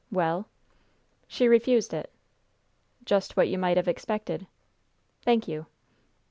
[0.11, 0.47] "Well?"
[1.27, 2.11] "She refused it."
[3.05, 4.47] "Just what you might have expected."
[5.21, 5.67] "Thank you."